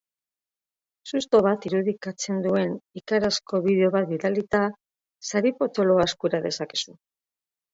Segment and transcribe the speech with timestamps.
[1.09, 4.63] Susto bat irudikatzen duen ikarazko bideo bat bidalita,
[5.31, 6.99] sari potoloa eskura dezakezu.